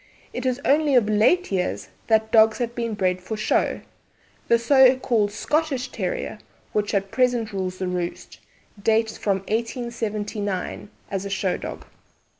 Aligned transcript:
It 0.33 0.47
is 0.47 0.59
only 0.65 0.95
of 0.95 1.07
late 1.07 1.51
years 1.51 1.89
that 2.07 2.31
dogs 2.31 2.57
have 2.57 2.73
been 2.73 2.95
bred 2.95 3.21
for 3.21 3.37
show. 3.37 3.81
The 4.47 4.57
so 4.57 4.97
called 4.97 5.31
'Scottish' 5.31 5.89
Terrier, 5.89 6.39
which 6.73 6.95
at 6.95 7.11
present 7.11 7.53
rules 7.53 7.77
the 7.77 7.87
roost, 7.87 8.39
dates 8.81 9.15
from 9.15 9.41
1879 9.41 10.89
as 11.11 11.23
a 11.23 11.29
show 11.29 11.55
dog. 11.55 11.85